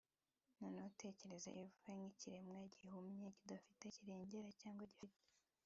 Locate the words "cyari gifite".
4.59-5.21